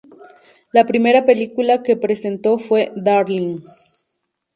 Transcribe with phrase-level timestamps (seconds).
[0.71, 3.59] La primera película que presentó fue Darling.